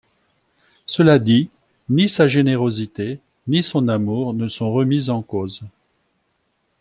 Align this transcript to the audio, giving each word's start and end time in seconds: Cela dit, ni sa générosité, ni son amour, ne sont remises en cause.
Cela 0.87 1.19
dit, 1.19 1.51
ni 1.87 2.09
sa 2.09 2.27
générosité, 2.27 3.19
ni 3.47 3.61
son 3.61 3.87
amour, 3.87 4.33
ne 4.33 4.47
sont 4.49 4.71
remises 4.71 5.11
en 5.11 5.21
cause. 5.21 5.61